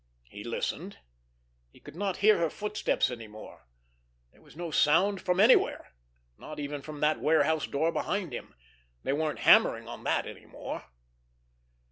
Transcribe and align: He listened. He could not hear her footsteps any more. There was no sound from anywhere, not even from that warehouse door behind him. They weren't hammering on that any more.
He 0.29 0.43
listened. 0.43 0.97
He 1.69 1.79
could 1.79 1.95
not 1.95 2.17
hear 2.25 2.39
her 2.39 2.49
footsteps 2.49 3.11
any 3.11 3.27
more. 3.27 3.67
There 4.31 4.41
was 4.41 4.55
no 4.55 4.71
sound 4.71 5.21
from 5.21 5.39
anywhere, 5.39 5.93
not 6.39 6.59
even 6.59 6.81
from 6.81 7.01
that 7.01 7.19
warehouse 7.21 7.67
door 7.67 7.91
behind 7.91 8.33
him. 8.33 8.55
They 9.03 9.13
weren't 9.13 9.41
hammering 9.41 9.87
on 9.87 10.03
that 10.05 10.25
any 10.25 10.47
more. 10.47 10.85